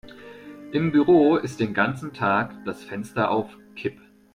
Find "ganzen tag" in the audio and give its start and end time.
1.75-2.55